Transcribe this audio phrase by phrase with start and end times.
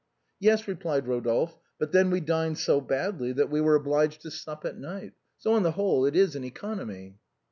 [0.39, 4.65] "Yes," replied Eodolphe," but then we dined so badly that we were obliged to sup
[4.65, 5.13] at night.
[5.37, 7.19] So, on tlie whole, it is an economy."